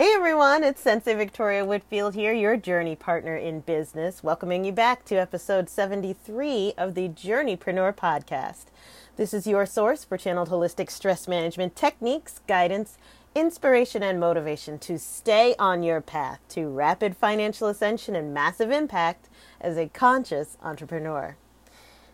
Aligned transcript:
Hey 0.00 0.14
everyone, 0.14 0.64
it's 0.64 0.80
Sensei 0.80 1.12
Victoria 1.12 1.62
Whitfield 1.62 2.14
here, 2.14 2.32
your 2.32 2.56
journey 2.56 2.96
partner 2.96 3.36
in 3.36 3.60
business, 3.60 4.24
welcoming 4.24 4.64
you 4.64 4.72
back 4.72 5.04
to 5.04 5.16
episode 5.16 5.68
73 5.68 6.72
of 6.78 6.94
the 6.94 7.10
Journeypreneur 7.10 7.94
podcast. 7.94 8.68
This 9.16 9.34
is 9.34 9.46
your 9.46 9.66
source 9.66 10.02
for 10.02 10.16
channeled 10.16 10.48
holistic 10.48 10.90
stress 10.90 11.28
management 11.28 11.76
techniques, 11.76 12.40
guidance, 12.46 12.96
inspiration, 13.34 14.02
and 14.02 14.18
motivation 14.18 14.78
to 14.78 14.98
stay 14.98 15.54
on 15.58 15.82
your 15.82 16.00
path 16.00 16.40
to 16.48 16.70
rapid 16.70 17.14
financial 17.14 17.68
ascension 17.68 18.16
and 18.16 18.32
massive 18.32 18.70
impact 18.70 19.28
as 19.60 19.76
a 19.76 19.90
conscious 19.90 20.56
entrepreneur. 20.62 21.36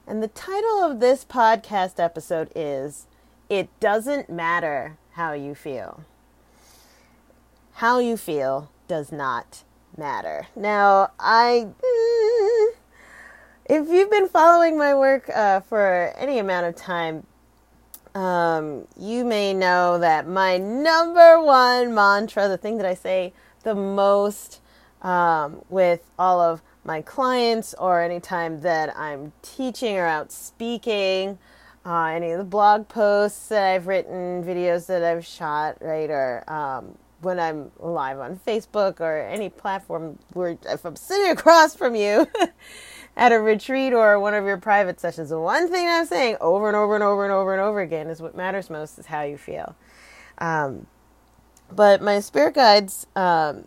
And 0.09 0.21
the 0.21 0.27
title 0.27 0.83
of 0.83 0.99
this 0.99 1.25
podcast 1.25 2.03
episode 2.03 2.51
is 2.57 3.07
It 3.49 3.69
Doesn't 3.79 4.29
Matter 4.29 4.97
How 5.13 5.35
You 5.35 5.55
Feel 5.55 6.03
how 7.77 7.99
you 7.99 8.17
feel 8.17 8.71
does 8.89 9.13
not 9.13 9.63
matter. 9.97 10.47
Now, 10.57 11.11
I. 11.21 11.69
Mm, 11.85 12.75
if 13.69 13.89
you've 13.89 14.11
been 14.11 14.29
following 14.29 14.79
my 14.79 14.95
work 14.95 15.29
uh, 15.29 15.61
for 15.61 16.15
any 16.17 16.39
amount 16.39 16.67
of 16.67 16.77
time, 16.77 17.27
um, 18.15 18.87
you 18.99 19.25
may 19.25 19.53
know 19.53 19.99
that 19.99 20.27
my 20.27 20.57
number 20.57 21.43
one 21.43 21.95
mantra, 21.95 22.49
the 22.49 22.57
thing 22.57 22.79
that 22.79 22.87
I 22.87 22.95
say 22.95 23.35
the 23.63 23.75
most 23.75 24.61
um, 25.03 25.63
with 25.69 26.09
all 26.19 26.41
of 26.41 26.63
my 26.85 27.03
clients 27.03 27.75
or 27.75 28.01
anytime 28.01 28.61
that 28.61 28.97
I'm 28.97 29.33
teaching 29.43 29.97
or 29.97 30.07
out 30.07 30.33
speaking, 30.33 31.39
uh, 31.85 32.05
any 32.05 32.31
of 32.31 32.39
the 32.39 32.45
blog 32.45 32.89
posts 32.89 33.49
that 33.49 33.65
I've 33.65 33.87
written, 33.87 34.45
videos 34.45 34.87
that 34.87 35.03
I've 35.03 35.27
shot, 35.27 35.79
right, 35.83 36.09
or 36.09 36.45
um, 36.51 36.97
when 37.21 37.41
I'm 37.41 37.71
live 37.79 38.19
on 38.19 38.39
Facebook 38.47 39.01
or 39.01 39.19
any 39.19 39.49
platform 39.49 40.19
where 40.33 40.59
if 40.69 40.85
I'm 40.85 40.97
sitting 40.97 41.31
across 41.39 41.75
from 41.75 41.95
you 41.95 42.27
at 43.17 43.33
a 43.33 43.39
retreat 43.41 43.93
or 43.93 44.21
one 44.21 44.35
of 44.35 44.45
your 44.45 44.59
private 44.59 45.01
sessions, 45.01 45.31
the 45.31 45.41
one 45.41 45.71
thing 45.71 45.89
I'm 45.89 46.07
saying 46.07 46.37
over 46.41 46.69
and 46.69 46.77
over 46.77 46.95
and 46.95 47.05
over 47.05 47.25
and 47.25 47.33
over 47.33 47.53
and 47.53 47.63
over 47.63 47.81
again 47.81 48.09
is 48.09 48.21
what 48.21 48.37
matters 48.37 48.71
most 48.71 48.99
is 48.99 49.07
how 49.07 49.23
you 49.23 49.39
feel. 49.39 49.75
Um, 50.39 50.87
but 51.75 52.03
my 52.03 52.21
spirit 52.21 52.55
guides 52.55 53.07
um, 53.17 53.65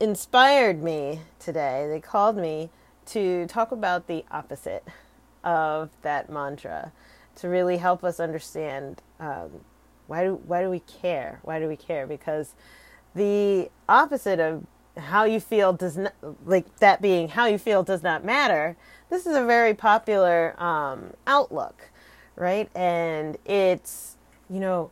inspired 0.00 0.82
me 0.82 1.20
today. 1.38 1.86
They 1.88 2.00
called 2.00 2.36
me 2.36 2.70
to 3.06 3.46
talk 3.46 3.72
about 3.72 4.06
the 4.06 4.24
opposite 4.30 4.84
of 5.42 5.90
that 6.02 6.28
mantra 6.28 6.92
to 7.36 7.48
really 7.48 7.78
help 7.78 8.04
us 8.04 8.20
understand 8.20 9.00
um, 9.20 9.60
why 10.08 10.24
do 10.24 10.40
why 10.46 10.62
do 10.62 10.70
we 10.70 10.80
care? 10.80 11.38
Why 11.42 11.60
do 11.60 11.68
we 11.68 11.76
care? 11.76 12.06
Because 12.06 12.54
the 13.14 13.70
opposite 13.88 14.40
of 14.40 14.66
how 14.96 15.24
you 15.24 15.38
feel 15.38 15.72
does 15.72 15.96
not 15.96 16.14
like 16.44 16.76
that 16.78 17.00
being 17.00 17.28
how 17.28 17.46
you 17.46 17.58
feel 17.58 17.82
does 17.84 18.02
not 18.02 18.24
matter. 18.24 18.76
This 19.10 19.26
is 19.26 19.36
a 19.36 19.44
very 19.44 19.74
popular 19.74 20.60
um, 20.60 21.12
outlook, 21.26 21.90
right? 22.36 22.68
And 22.74 23.36
it's 23.44 24.16
you 24.50 24.60
know 24.60 24.90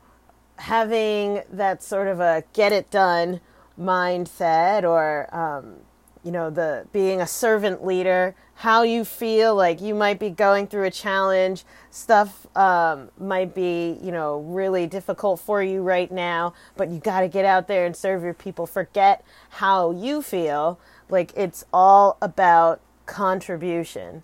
having 0.59 1.43
that 1.51 1.83
sort 1.83 2.09
of 2.09 2.21
a 2.21 2.45
get 2.53 2.73
it 2.73 2.91
done 2.91 3.41
mindset 3.81 4.85
or 4.85 5.35
um, 5.35 5.77
you 6.23 6.31
know 6.31 6.51
the 6.51 6.87
being 6.93 7.23
a 7.23 7.27
servant 7.27 7.85
leader 7.85 8.35
how 8.57 8.83
you 8.83 9.05
feel 9.05 9.55
like 9.55 9.83
you 9.83 9.95
might 9.95 10.19
be 10.19 10.31
going 10.31 10.67
through 10.67 10.85
a 10.85 10.91
challenge. 10.91 11.65
Stuff 11.91 12.47
um, 12.57 13.11
might 13.19 13.55
be 13.55 13.99
you 14.03 14.11
know 14.11 14.39
really 14.41 14.87
difficult 14.87 15.41
for 15.41 15.63
you 15.63 15.83
right 15.83 16.11
now 16.11 16.55
but 16.77 16.89
you 16.89 16.99
got 16.99 17.21
to 17.21 17.29
get 17.29 17.45
out 17.45 17.69
there 17.69 17.85
and 17.85 17.95
serve 17.95 18.23
your 18.23 18.35
people. 18.35 18.67
Forget 18.67 19.25
how 19.51 19.91
you 19.91 20.23
feel. 20.23 20.79
Like 21.09 21.33
it's 21.37 21.65
all 21.73 22.17
about 22.23 22.81
contribution. 23.05 24.23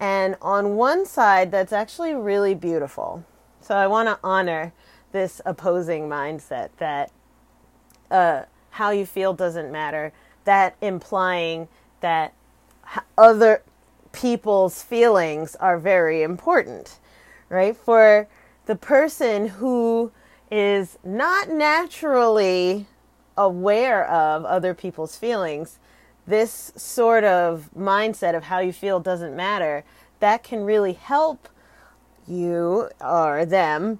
And 0.00 0.36
on 0.40 0.76
one 0.76 1.04
side 1.06 1.50
that's 1.50 1.72
actually 1.72 2.14
really 2.14 2.54
beautiful. 2.54 3.24
So 3.60 3.74
i 3.74 3.86
want 3.86 4.08
to 4.08 4.18
honor 4.24 4.72
this 5.12 5.40
opposing 5.46 6.08
mindset 6.08 6.70
that 6.78 7.10
uh, 8.10 8.42
how 8.70 8.90
you 8.90 9.06
feel 9.06 9.34
doesn't 9.34 9.70
matter. 9.70 10.12
That 10.44 10.76
implying 10.80 11.68
that 12.00 12.34
other 13.16 13.62
people's 14.14 14.82
feelings 14.82 15.56
are 15.56 15.78
very 15.78 16.22
important, 16.22 16.98
right? 17.48 17.76
For 17.76 18.28
the 18.66 18.76
person 18.76 19.48
who 19.48 20.12
is 20.50 20.98
not 21.04 21.50
naturally 21.50 22.86
aware 23.36 24.08
of 24.08 24.44
other 24.44 24.72
people's 24.72 25.16
feelings, 25.16 25.78
this 26.26 26.72
sort 26.76 27.24
of 27.24 27.68
mindset 27.76 28.34
of 28.34 28.44
how 28.44 28.60
you 28.60 28.72
feel 28.72 29.00
doesn't 29.00 29.36
matter, 29.36 29.84
that 30.20 30.42
can 30.42 30.64
really 30.64 30.94
help 30.94 31.48
you 32.26 32.88
or 33.00 33.44
them 33.44 33.98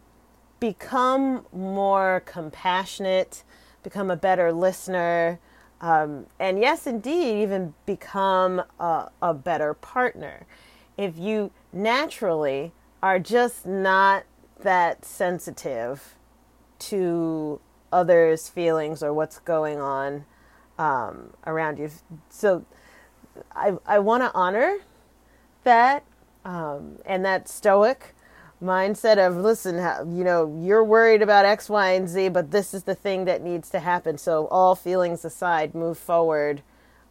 become 0.61 1.45
more 1.53 2.23
compassionate, 2.25 3.43
become 3.83 4.11
a 4.11 4.17
better 4.17 4.53
listener, 4.53 5.39
um, 5.81 6.27
and 6.39 6.59
yes, 6.59 6.87
indeed, 6.87 7.43
even 7.43 7.75
become 7.87 8.62
a, 8.79 9.11
a 9.21 9.35
better 9.35 9.75
partner. 9.75 10.47
If 10.97 11.19
you 11.19 11.51
naturally 11.73 12.73
are 13.03 13.19
just 13.19 13.67
not 13.67 14.25
that 14.61 15.05
sensitive 15.05 16.15
to 16.79 17.61
others' 17.93 18.49
feelings 18.49 19.03
or 19.03 19.13
what's 19.13 19.39
going 19.41 19.81
on 19.81 20.25
um, 20.79 21.34
around 21.47 21.79
you. 21.79 21.91
So 22.29 22.65
I, 23.55 23.77
I 23.87 23.99
want 23.99 24.23
to 24.23 24.33
honor 24.34 24.79
that 25.65 26.05
um, 26.45 26.99
and 27.07 27.25
that 27.25 27.49
stoic 27.49 28.14
mindset 28.65 29.25
of 29.25 29.37
listen 29.37 29.77
you 30.17 30.25
know 30.25 30.59
you're 30.63 30.85
worried 30.85 31.23
about 31.23 31.45
x 31.45 31.69
y 31.69 31.93
and 31.93 32.09
z 32.09 32.29
but 32.29 32.51
this 32.51 32.75
is 32.75 32.85
the 32.85 32.95
thing 32.95 33.25
that 33.27 33.43
needs 33.43 33.71
to 33.71 33.81
happen. 33.81 34.19
So 34.19 34.47
all 34.49 34.75
feelings 34.75 35.25
aside 35.25 35.75
move 35.75 35.99
forward 35.99 36.63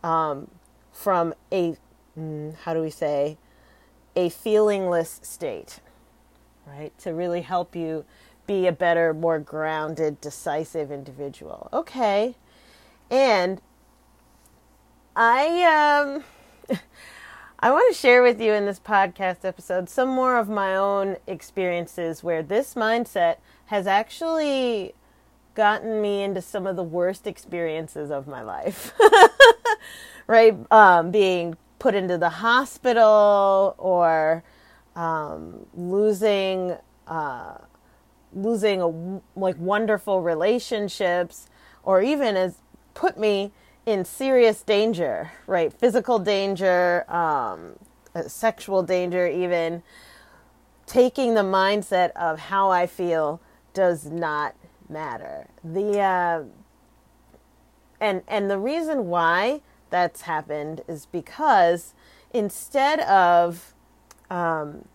um, 0.04 0.50
from 0.92 1.34
a 1.52 1.78
mm, 2.18 2.56
how 2.64 2.74
do 2.74 2.82
we 2.82 2.90
say 2.90 3.38
a 4.16 4.30
feelingless 4.30 5.24
state 5.26 5.80
right? 6.66 6.98
To 7.00 7.14
really 7.14 7.42
help 7.42 7.76
you 7.76 8.06
be 8.46 8.68
a 8.68 8.72
better 8.72 9.14
more 9.14 9.40
grounded 9.40 10.20
decisive 10.22 10.92
individual. 10.92 11.70
Okay. 11.72 12.36
And 13.10 13.62
i 15.16 16.24
um 16.72 16.78
I 17.64 17.72
want 17.72 17.96
to 17.96 17.98
share 17.98 18.22
with 18.22 18.42
you 18.42 18.52
in 18.52 18.66
this 18.66 18.82
podcast 18.82 19.46
episode 19.46 19.88
some 19.88 20.10
more 20.10 20.38
of 20.38 20.50
my 20.50 20.76
own 20.76 21.16
experiences 21.26 22.22
where 22.22 22.44
this 22.44 22.74
mindset 22.74 23.38
has 23.68 23.88
actually 23.88 24.94
gotten 25.56 26.02
me 26.02 26.24
into 26.24 26.42
some 26.42 26.68
of 26.68 26.76
the 26.76 26.84
worst 26.84 27.26
experiences 27.26 28.12
of 28.12 28.28
my 28.28 28.42
life. 28.42 28.92
right? 30.28 30.58
Um, 30.72 31.10
being 31.10 31.56
put 31.80 31.96
into 31.96 32.18
the 32.18 32.28
hospital 32.28 33.76
or 33.78 34.44
um, 34.98 35.66
losing 35.74 36.76
uh, 37.08 37.60
losing 38.34 38.82
a, 38.82 39.40
like 39.40 39.56
wonderful 39.58 40.22
relationships 40.22 41.48
or 41.84 42.02
even 42.02 42.36
as 42.36 42.58
put 42.94 43.18
me 43.18 43.54
in 43.86 44.06
serious 44.06 44.62
danger, 44.62 45.32
right? 45.48 45.74
Physical 45.74 46.20
danger, 46.20 47.06
um, 47.12 47.74
uh, 48.16 48.24
sexual 48.28 48.84
danger, 48.84 49.28
even. 49.28 49.84
Taking 50.86 51.34
the 51.34 51.42
mindset 51.42 52.12
of 52.12 52.38
how 52.38 52.70
I 52.70 52.88
feel 52.88 53.40
does 53.74 54.06
not 54.06 54.56
matter. 54.90 55.48
The 55.64 56.00
uh, 56.00 56.44
and 58.00 58.22
and 58.28 58.50
the 58.50 58.58
reason 58.58 59.08
why 59.08 59.62
that's 59.90 60.22
happened 60.22 60.82
is 60.88 61.06
because 61.06 61.94
instead 62.34 63.00
of 63.02 63.74
um, 64.30 64.86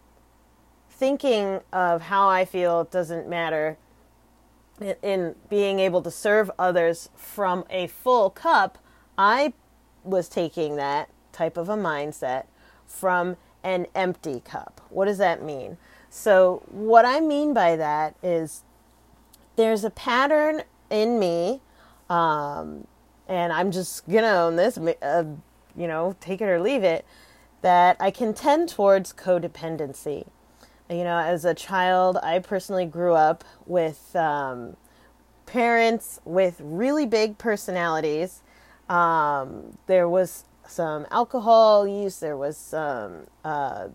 thinking 0.91 1.61
of 1.73 2.03
how 2.03 2.29
I 2.29 2.45
feel 2.45 2.85
doesn't 2.85 3.29
matter 3.29 3.79
in 4.81 5.35
being 5.49 5.79
able 5.81 6.03
to 6.03 6.11
serve 6.11 6.51
others 6.59 7.11
from 7.17 7.65
a 7.71 7.87
full 7.87 8.31
cup, 8.31 8.79
I 9.17 9.53
was 10.05 10.29
taking 10.29 10.77
that 10.77 11.11
type 11.33 11.57
of 11.57 11.69
a 11.69 11.77
mindset 11.77 12.45
from 12.87 13.37
an 13.63 13.87
empty 13.95 14.41
cup. 14.41 14.81
What 14.91 15.07
does 15.07 15.19
that 15.19 15.43
mean? 15.43 15.77
So, 16.11 16.63
what 16.69 17.05
I 17.05 17.21
mean 17.21 17.53
by 17.53 17.77
that 17.77 18.15
is 18.23 18.63
there's 19.57 19.85
a 19.85 19.91
pattern 19.91 20.63
in 20.91 21.19
me, 21.19 21.61
um, 22.09 22.87
and 23.29 23.53
I'm 23.53 23.71
just 23.71 24.09
gonna 24.09 24.29
own 24.29 24.57
this, 24.57 24.79
uh, 24.79 25.25
you 25.77 25.87
know, 25.87 26.17
take 26.21 26.41
it 26.41 26.49
or 26.49 26.61
leave 26.61 26.83
it, 26.83 27.05
that 27.61 27.97
I 28.01 28.11
can 28.11 28.33
tend 28.33 28.69
towards 28.69 29.13
codependency 29.13 30.29
you 30.91 31.05
know, 31.05 31.19
as 31.19 31.45
a 31.45 31.55
child, 31.55 32.19
I 32.23 32.39
personally 32.39 32.87
grew 32.87 33.15
up 33.15 33.45
with 33.67 34.15
um, 34.17 34.77
parents 35.47 36.21
with 36.25 36.61
really 36.61 37.07
big 37.07 37.39
personalities. 37.39 38.43
Um, 38.89 39.79
there 39.87 40.09
was 40.09 40.45
some 40.67 41.07
alcohol 41.11 41.87
use. 41.87 42.19
There 42.19 42.37
was 42.37 42.57
some. 42.57 43.27
Uh, 43.45 43.89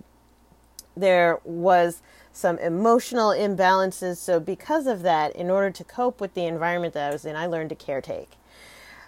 there 0.95 1.39
was 1.43 2.01
some 2.31 2.57
emotional 2.59 3.29
imbalances. 3.29 4.17
So 4.17 4.39
because 4.39 4.87
of 4.87 5.01
that, 5.03 5.35
in 5.35 5.49
order 5.49 5.71
to 5.71 5.83
cope 5.83 6.21
with 6.21 6.33
the 6.33 6.45
environment 6.45 6.93
that 6.93 7.09
I 7.09 7.13
was 7.13 7.25
in, 7.25 7.35
I 7.35 7.45
learned 7.45 7.69
to 7.69 7.75
caretake. 7.75 8.37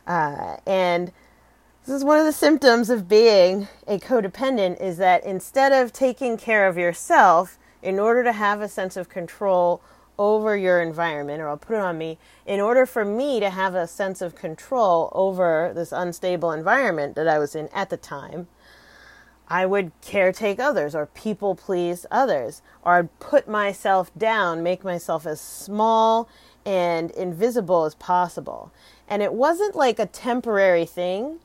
Uh, 0.08 0.58
and 0.66 1.12
this 1.86 1.96
is 1.96 2.04
one 2.04 2.20
of 2.20 2.26
the 2.26 2.32
symptoms 2.32 2.90
of 2.90 3.08
being 3.08 3.68
a 3.88 4.00
codependent 4.00 4.82
is 4.82 4.98
that 4.98 5.24
instead 5.24 5.72
of 5.72 5.92
taking 5.94 6.38
care 6.38 6.68
of 6.68 6.78
yourself, 6.78 7.58
in 7.86 8.00
order 8.00 8.24
to 8.24 8.32
have 8.32 8.62
a 8.62 8.68
sense 8.68 8.98
of 8.98 9.08
control 9.08 9.82
over 10.18 10.58
your 10.58 10.82
environment, 10.82 11.42
or 11.42 11.50
I'll 11.50 11.58
put 11.58 11.76
it 11.76 11.82
on 11.82 11.98
me, 11.98 12.18
in 12.46 12.60
order 12.60 12.86
for 12.86 13.06
me 13.06 13.40
to 13.40 13.50
have 13.50 13.76
a 13.76 13.88
sense 13.88 14.22
of 14.22 14.34
control 14.34 15.12
over 15.14 15.72
this 15.76 15.92
unstable 15.92 16.52
environment 16.52 17.16
that 17.16 17.28
I 17.28 17.38
was 17.38 17.54
in 17.54 17.68
at 17.70 17.90
the 17.90 17.98
time, 17.98 18.48
I 19.48 19.66
would 19.66 19.92
caretake 20.02 20.60
others 20.60 20.96
or 20.96 21.06
people 21.06 21.54
please 21.54 22.06
others, 22.10 22.64
or 22.84 22.94
I'd 22.94 23.20
put 23.20 23.48
myself 23.48 24.12
down, 24.18 24.64
make 24.64 24.84
myself 24.84 25.28
as 25.28 25.40
small 25.40 26.28
and 26.66 27.12
invisible 27.12 27.86
as 27.86 27.94
possible. 27.96 28.72
And 29.08 29.22
it 29.22 29.34
wasn't 29.34 29.76
like 29.76 30.00
a 30.00 30.08
temporary 30.08 30.86
thing 30.86 31.40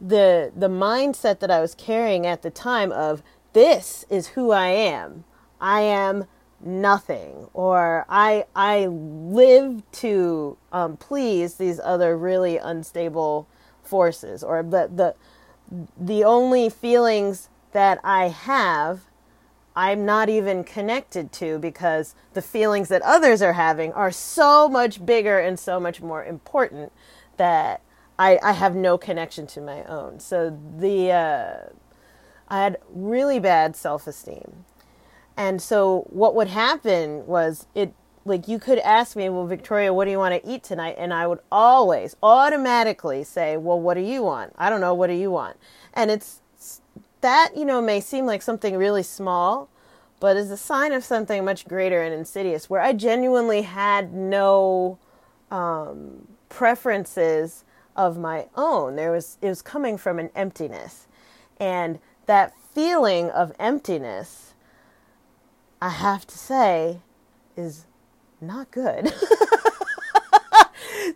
the 0.00 0.52
the 0.54 0.68
mindset 0.68 1.40
that 1.40 1.50
I 1.50 1.60
was 1.60 1.74
carrying 1.74 2.26
at 2.26 2.42
the 2.42 2.50
time 2.50 2.92
of 2.92 3.22
this 3.52 4.04
is 4.08 4.28
who 4.28 4.52
I 4.52 4.68
am. 4.68 5.24
I 5.60 5.82
am 5.82 6.26
nothing 6.60 7.48
or 7.54 8.04
I 8.08 8.44
I 8.54 8.86
live 8.86 9.82
to 9.92 10.56
um, 10.72 10.96
please 10.96 11.54
these 11.54 11.80
other 11.82 12.16
really 12.16 12.56
unstable 12.58 13.48
forces 13.82 14.42
or 14.42 14.62
the 14.62 14.90
the 14.92 15.14
the 15.98 16.24
only 16.24 16.68
feelings 16.68 17.48
that 17.72 18.00
I 18.02 18.28
have 18.28 19.02
I'm 19.76 20.04
not 20.04 20.28
even 20.28 20.64
connected 20.64 21.30
to 21.34 21.58
because 21.60 22.16
the 22.34 22.42
feelings 22.42 22.88
that 22.88 23.00
others 23.02 23.40
are 23.42 23.52
having 23.52 23.92
are 23.92 24.10
so 24.10 24.68
much 24.68 25.06
bigger 25.06 25.38
and 25.38 25.58
so 25.58 25.78
much 25.78 26.02
more 26.02 26.24
important 26.24 26.92
that 27.36 27.82
I, 28.18 28.40
I 28.42 28.52
have 28.52 28.74
no 28.74 28.98
connection 28.98 29.46
to 29.48 29.60
my 29.60 29.84
own. 29.84 30.18
So 30.18 30.58
the 30.78 31.12
uh, 31.12 31.54
I 32.48 32.62
had 32.64 32.78
really 32.92 33.38
bad 33.38 33.76
self 33.76 34.08
esteem, 34.08 34.64
and 35.38 35.62
so 35.62 36.06
what 36.10 36.34
would 36.34 36.48
happen 36.48 37.26
was 37.26 37.66
it 37.74 37.94
like 38.24 38.46
you 38.46 38.58
could 38.58 38.78
ask 38.80 39.16
me, 39.16 39.30
well, 39.30 39.46
Victoria, 39.46 39.94
what 39.94 40.04
do 40.04 40.10
you 40.10 40.18
want 40.18 40.34
to 40.34 40.46
eat 40.46 40.62
tonight? 40.62 40.96
And 40.98 41.14
I 41.14 41.26
would 41.26 41.38
always 41.50 42.14
automatically 42.22 43.24
say, 43.24 43.56
well, 43.56 43.80
what 43.80 43.94
do 43.94 44.00
you 44.00 44.22
want? 44.22 44.52
I 44.58 44.68
don't 44.68 44.82
know, 44.82 44.92
what 44.92 45.06
do 45.06 45.14
you 45.14 45.30
want? 45.30 45.56
And 45.94 46.10
it's 46.10 46.42
that 47.20 47.50
you 47.56 47.64
know 47.64 47.80
may 47.80 48.00
seem 48.00 48.26
like 48.26 48.42
something 48.42 48.76
really 48.76 49.02
small, 49.02 49.68
but 50.20 50.36
is 50.36 50.50
a 50.50 50.56
sign 50.56 50.92
of 50.92 51.04
something 51.04 51.44
much 51.44 51.66
greater 51.66 52.02
and 52.02 52.12
insidious. 52.12 52.68
Where 52.68 52.80
I 52.80 52.92
genuinely 52.92 53.62
had 53.62 54.12
no 54.12 54.98
um, 55.50 56.26
preferences 56.48 57.64
of 57.96 58.18
my 58.18 58.46
own. 58.56 58.96
There 58.96 59.12
was 59.12 59.38
it 59.40 59.48
was 59.48 59.62
coming 59.62 59.96
from 59.96 60.18
an 60.18 60.30
emptiness. 60.34 61.06
And 61.60 61.98
that 62.26 62.54
feeling 62.72 63.30
of 63.30 63.52
emptiness, 63.58 64.47
I 65.80 65.90
have 65.90 66.26
to 66.26 66.38
say, 66.38 67.00
is 67.56 67.86
not 68.40 68.70
good. 68.70 69.06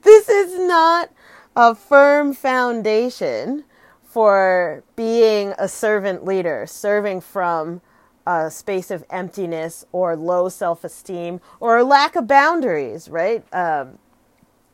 this 0.02 0.28
is 0.28 0.58
not 0.58 1.10
a 1.56 1.74
firm 1.74 2.32
foundation 2.32 3.64
for 4.04 4.84
being 4.94 5.54
a 5.58 5.68
servant 5.68 6.24
leader, 6.24 6.66
serving 6.66 7.20
from 7.20 7.80
a 8.26 8.50
space 8.50 8.90
of 8.90 9.04
emptiness 9.10 9.84
or 9.90 10.16
low 10.16 10.48
self 10.48 10.84
esteem 10.84 11.40
or 11.60 11.82
lack 11.82 12.14
of 12.14 12.28
boundaries, 12.28 13.08
right? 13.08 13.44
Um, 13.52 13.98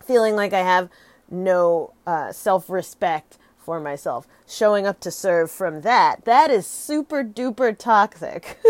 feeling 0.04 0.36
like 0.36 0.52
I 0.52 0.60
have 0.60 0.90
no 1.30 1.94
uh, 2.06 2.32
self 2.32 2.68
respect 2.68 3.38
for 3.56 3.80
myself. 3.80 4.26
Showing 4.46 4.86
up 4.86 5.00
to 5.00 5.10
serve 5.10 5.50
from 5.50 5.82
that, 5.82 6.24
that 6.24 6.50
is 6.50 6.66
super 6.66 7.22
duper 7.22 7.76
toxic. 7.76 8.58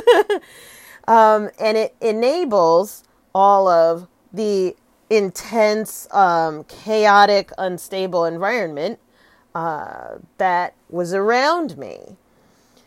um, 1.08 1.50
and 1.58 1.76
it 1.78 1.96
enables 2.02 3.02
all 3.34 3.66
of 3.66 4.06
the 4.32 4.76
intense, 5.10 6.06
um, 6.12 6.64
chaotic, 6.64 7.50
unstable 7.58 8.26
environment 8.26 9.00
uh, 9.55 10.19
that 10.37 10.75
was 10.90 11.14
around 11.14 11.78
me. 11.78 12.16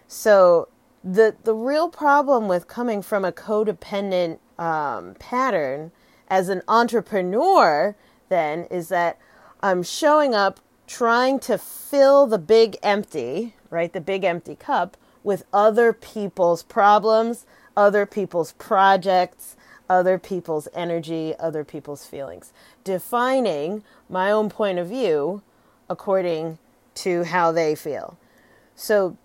So 0.07 0.67
the 1.03 1.35
the 1.43 1.55
real 1.55 1.89
problem 1.89 2.47
with 2.47 2.67
coming 2.67 3.01
from 3.01 3.25
a 3.25 3.31
codependent 3.31 4.37
um, 4.59 5.15
pattern 5.17 5.91
as 6.29 6.47
an 6.47 6.61
entrepreneur 6.67 7.95
then 8.29 8.65
is 8.65 8.89
that 8.89 9.17
I'm 9.63 9.81
showing 9.81 10.35
up 10.35 10.59
trying 10.85 11.39
to 11.39 11.57
fill 11.57 12.27
the 12.27 12.37
big 12.37 12.77
empty, 12.83 13.55
right? 13.71 13.91
The 13.91 14.01
big 14.01 14.23
empty 14.23 14.55
cup 14.55 14.95
with 15.23 15.43
other 15.53 15.93
people's 15.93 16.63
problems, 16.63 17.45
other 17.75 18.05
people's 18.05 18.53
projects, 18.53 19.55
other 19.89 20.17
people's 20.17 20.67
energy, 20.73 21.33
other 21.39 21.63
people's 21.63 22.05
feelings. 22.05 22.53
Defining 22.83 23.83
my 24.09 24.31
own 24.31 24.49
point 24.49 24.79
of 24.79 24.87
view 24.87 25.41
according 25.89 26.57
to 26.95 27.23
how 27.23 27.51
they 27.51 27.75
feel. 27.75 28.17
So, 28.75 29.17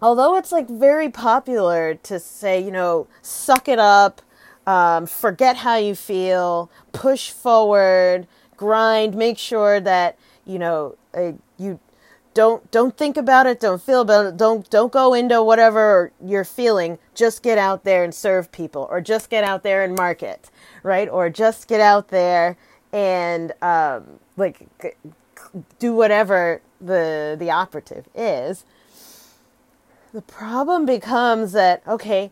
although 0.00 0.36
it's 0.36 0.52
like 0.52 0.68
very 0.68 1.08
popular 1.10 1.94
to 1.94 2.18
say, 2.18 2.60
you 2.60 2.70
know, 2.70 3.08
suck 3.22 3.68
it 3.68 3.78
up, 3.78 4.22
um, 4.66 5.06
forget 5.06 5.56
how 5.56 5.76
you 5.76 5.94
feel, 5.94 6.70
push 6.92 7.30
forward, 7.30 8.26
grind, 8.56 9.14
make 9.14 9.38
sure 9.38 9.80
that, 9.80 10.18
you 10.44 10.58
know, 10.58 10.96
uh, 11.14 11.32
you 11.58 11.78
don't 12.36 12.70
don't 12.70 12.98
think 12.98 13.16
about 13.16 13.46
it, 13.46 13.60
don't 13.60 13.80
feel 13.80 14.02
about 14.02 14.26
it, 14.26 14.36
don't 14.36 14.68
don't 14.68 14.92
go 14.92 15.14
into 15.14 15.42
whatever 15.42 16.12
you're 16.22 16.44
feeling, 16.44 16.98
just 17.14 17.42
get 17.42 17.56
out 17.56 17.82
there 17.84 18.04
and 18.04 18.14
serve 18.14 18.52
people 18.52 18.86
or 18.90 19.00
just 19.00 19.30
get 19.30 19.42
out 19.42 19.62
there 19.62 19.82
and 19.82 19.96
market, 19.96 20.50
right? 20.82 21.08
Or 21.08 21.30
just 21.30 21.66
get 21.66 21.80
out 21.80 22.08
there 22.08 22.58
and 22.92 23.52
um, 23.62 24.20
like 24.36 24.68
do 25.78 25.94
whatever 25.94 26.60
the 26.78 27.36
the 27.38 27.50
operative 27.50 28.06
is. 28.14 28.66
The 30.12 30.20
problem 30.20 30.84
becomes 30.84 31.52
that 31.52 31.82
okay, 31.88 32.30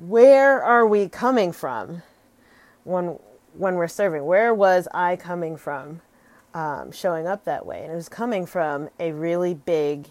where 0.00 0.60
are 0.60 0.84
we 0.84 1.08
coming 1.08 1.52
from 1.52 2.02
when 2.82 3.20
when 3.54 3.76
we're 3.76 3.86
serving. 3.86 4.24
Where 4.24 4.52
was 4.52 4.88
I 4.92 5.14
coming 5.14 5.56
from 5.56 6.00
um, 6.58 6.90
showing 6.90 7.28
up 7.28 7.44
that 7.44 7.64
way? 7.64 7.82
And 7.84 7.92
it 7.92 7.94
was 7.94 8.08
coming 8.08 8.44
from 8.44 8.88
a 8.98 9.12
really 9.12 9.54
big 9.54 10.08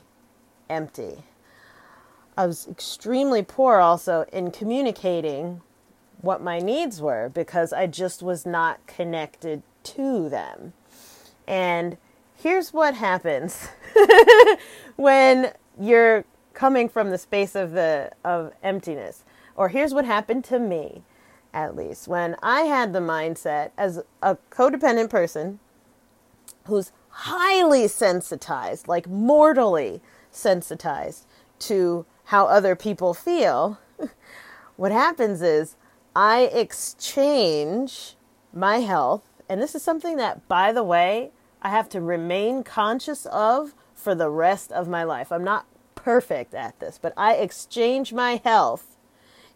empty. 0.70 1.24
I 2.38 2.46
was 2.46 2.68
extremely 2.70 3.44
poor 3.44 3.80
also 3.80 4.26
in 4.32 4.52
communicating 4.52 5.62
what 6.22 6.42
my 6.42 6.60
needs 6.60 7.02
were 7.02 7.30
because 7.30 7.74
I 7.74 7.88
just 7.88 8.24
was 8.24 8.46
not 8.46 8.86
connected 8.88 9.62
to 9.84 10.30
them. 10.30 10.72
And 11.46 11.98
here's 12.36 12.72
what 12.72 12.94
happens 12.96 13.68
when 14.96 15.52
you're 15.78 16.24
coming 16.54 16.88
from 16.88 17.10
the 17.10 17.18
space 17.18 17.56
of 17.56 17.72
the 17.72 18.12
of 18.24 18.54
emptiness. 18.64 19.26
Or 19.58 19.68
here's 19.68 19.94
what 19.94 20.06
happened 20.06 20.46
to 20.46 20.60
me 20.60 21.04
at 21.54 21.76
least, 21.76 22.08
when 22.08 22.36
I 22.44 22.62
had 22.62 22.94
the 22.94 23.00
mindset 23.00 23.72
as 23.78 24.02
a 24.22 24.38
codependent 24.52 25.10
person 25.10 25.60
who's 26.68 26.92
highly 27.10 27.88
sensitized, 27.88 28.88
like 28.88 29.08
mortally 29.08 30.02
sensitized 30.32 31.26
to 31.60 32.06
how 32.26 32.46
other 32.46 32.76
people 32.76 33.14
feel, 33.14 33.80
what 34.76 34.92
happens 34.92 35.42
is 35.42 35.76
I 36.16 36.42
exchange 36.54 38.16
my 38.54 38.80
health, 38.80 39.24
and 39.50 39.62
this 39.62 39.76
is 39.76 39.82
something 39.82 40.18
that, 40.18 40.48
by 40.48 40.72
the 40.72 40.84
way, 40.84 41.32
I 41.62 41.70
have 41.70 41.90
to 41.90 42.02
remain 42.02 42.64
conscious 42.64 43.26
of 43.28 43.74
for 43.94 44.14
the 44.14 44.30
rest 44.30 44.72
of 44.72 44.88
my 44.88 45.04
life. 45.04 45.32
I'm 45.32 45.44
not 45.44 45.66
perfect 45.96 46.54
at 46.54 46.80
this, 46.80 47.00
but 47.02 47.14
I 47.18 47.34
exchange 47.34 48.14
my 48.14 48.42
health 48.44 48.98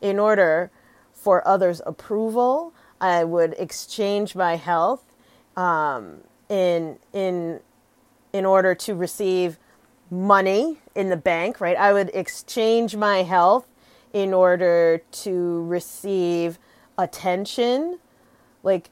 in 0.01 0.19
order 0.19 0.71
for 1.13 1.47
others' 1.47 1.81
approval. 1.85 2.73
I 2.99 3.23
would 3.23 3.55
exchange 3.57 4.35
my 4.35 4.55
health 4.55 5.15
um, 5.55 6.21
in 6.51 6.99
in 7.13 7.61
in 8.33 8.45
order 8.45 8.75
to 8.75 8.93
receive 8.93 9.57
money 10.11 10.77
in 10.93 11.09
the 11.09 11.17
bank. 11.17 11.59
Right, 11.61 11.77
I 11.77 11.93
would 11.93 12.11
exchange 12.13 12.95
my 12.95 13.23
health 13.23 13.67
in 14.13 14.33
order 14.33 15.01
to 15.11 15.63
receive 15.65 16.59
attention. 16.97 17.99
Like 18.61 18.91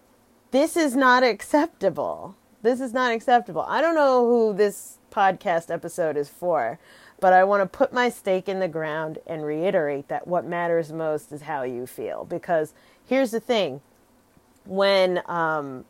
this 0.51 0.77
is 0.77 0.95
not 0.95 1.21
acceptable. 1.21 2.35
This 2.61 2.81
is 2.81 2.93
not 2.93 3.11
acceptable. 3.11 3.61
I 3.61 3.81
don't 3.81 3.95
know 3.95 4.25
who 4.25 4.53
this 4.53 4.97
podcast 5.11 5.71
episode 5.71 6.17
is 6.17 6.29
for, 6.29 6.79
but 7.19 7.33
I 7.33 7.43
want 7.43 7.61
to 7.61 7.77
put 7.77 7.93
my 7.93 8.09
stake 8.09 8.47
in 8.47 8.59
the 8.59 8.67
ground 8.67 9.19
and 9.27 9.45
reiterate 9.45 10.07
that 10.07 10.27
what 10.27 10.45
matters 10.45 10.91
most 10.91 11.31
is 11.31 11.43
how 11.43 11.63
you 11.63 11.85
feel. 11.85 12.25
Because 12.25 12.73
here's 13.05 13.31
the 13.31 13.39
thing 13.39 13.81
when 14.65 15.21
um, 15.25 15.85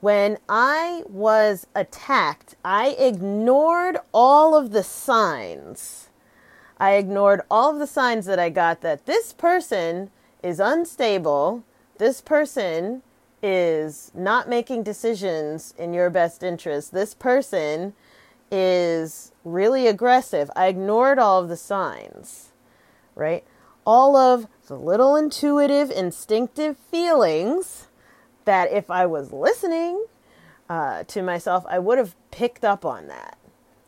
when 0.00 0.38
I 0.48 1.02
was 1.08 1.66
attacked, 1.74 2.56
I 2.64 2.96
ignored 2.98 3.98
all 4.12 4.56
of 4.56 4.72
the 4.72 4.82
signs. 4.82 6.08
I 6.78 6.92
ignored 6.94 7.42
all 7.50 7.72
of 7.72 7.78
the 7.78 7.86
signs 7.86 8.24
that 8.26 8.38
I 8.38 8.48
got 8.48 8.80
that 8.80 9.04
this 9.04 9.34
person 9.34 10.10
is 10.42 10.58
unstable. 10.58 11.64
This 11.98 12.22
person 12.22 13.02
is 13.42 14.10
not 14.14 14.48
making 14.48 14.82
decisions 14.82 15.74
in 15.76 15.92
your 15.92 16.08
best 16.08 16.42
interest. 16.42 16.92
This 16.92 17.12
person 17.12 17.92
is 18.50 19.32
really 19.44 19.86
aggressive. 19.86 20.50
I 20.56 20.68
ignored 20.68 21.18
all 21.18 21.42
of 21.42 21.50
the 21.50 21.56
signs, 21.56 22.52
right? 23.14 23.44
All 23.84 24.16
of 24.16 24.46
the 24.66 24.76
little 24.76 25.16
intuitive, 25.16 25.90
instinctive 25.90 26.76
feelings 26.78 27.88
that 28.44 28.72
if 28.72 28.90
I 28.90 29.06
was 29.06 29.32
listening 29.32 30.04
uh, 30.68 31.04
to 31.04 31.22
myself, 31.22 31.64
I 31.68 31.78
would 31.78 31.98
have 31.98 32.14
picked 32.30 32.64
up 32.64 32.84
on 32.84 33.08
that, 33.08 33.38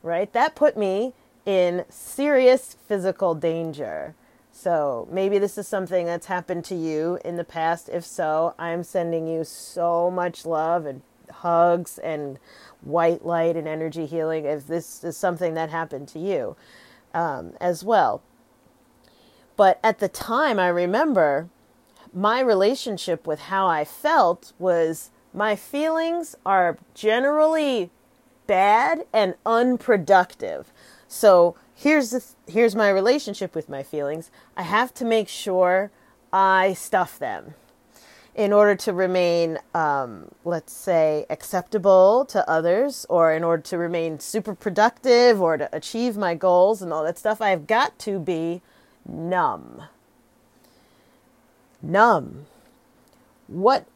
right? 0.02 0.32
That 0.32 0.54
put 0.54 0.76
me 0.76 1.14
in 1.46 1.84
serious 1.88 2.76
physical 2.86 3.34
danger. 3.34 4.14
So 4.52 5.08
maybe 5.10 5.38
this 5.38 5.56
is 5.56 5.66
something 5.66 6.06
that's 6.06 6.26
happened 6.26 6.64
to 6.66 6.74
you 6.74 7.18
in 7.24 7.36
the 7.36 7.44
past. 7.44 7.88
If 7.88 8.04
so, 8.04 8.54
I'm 8.58 8.84
sending 8.84 9.26
you 9.26 9.44
so 9.44 10.10
much 10.10 10.44
love 10.44 10.86
and 10.86 11.02
hugs 11.30 11.98
and 11.98 12.38
white 12.82 13.24
light 13.24 13.56
and 13.56 13.66
energy 13.66 14.06
healing 14.06 14.44
if 14.44 14.66
this 14.66 15.02
is 15.02 15.16
something 15.16 15.54
that 15.54 15.70
happened 15.70 16.08
to 16.08 16.18
you 16.18 16.56
um, 17.14 17.54
as 17.60 17.82
well. 17.82 18.22
But 19.56 19.78
at 19.82 19.98
the 19.98 20.08
time, 20.08 20.58
I 20.58 20.68
remember 20.68 21.48
my 22.12 22.40
relationship 22.40 23.26
with 23.26 23.40
how 23.40 23.66
I 23.66 23.84
felt 23.84 24.52
was 24.58 25.10
my 25.32 25.56
feelings 25.56 26.36
are 26.44 26.78
generally 26.94 27.90
bad 28.46 29.06
and 29.12 29.34
unproductive. 29.46 30.72
So 31.08 31.56
here's 31.74 32.10
the, 32.10 32.24
here's 32.50 32.74
my 32.74 32.90
relationship 32.90 33.54
with 33.54 33.68
my 33.68 33.82
feelings. 33.82 34.30
I 34.56 34.62
have 34.62 34.92
to 34.94 35.04
make 35.04 35.28
sure 35.28 35.90
I 36.32 36.74
stuff 36.74 37.18
them 37.18 37.54
in 38.34 38.52
order 38.52 38.74
to 38.74 38.92
remain, 38.94 39.58
um, 39.74 40.30
let's 40.44 40.72
say, 40.72 41.26
acceptable 41.28 42.24
to 42.24 42.48
others, 42.48 43.04
or 43.10 43.32
in 43.32 43.44
order 43.44 43.62
to 43.62 43.76
remain 43.76 44.18
super 44.18 44.54
productive, 44.54 45.40
or 45.40 45.58
to 45.58 45.68
achieve 45.70 46.16
my 46.16 46.34
goals 46.34 46.80
and 46.80 46.94
all 46.94 47.04
that 47.04 47.18
stuff. 47.18 47.42
I've 47.42 47.66
got 47.66 47.98
to 48.00 48.18
be 48.18 48.62
numb 49.06 49.82
numb. 51.82 52.46
What? 53.48 53.86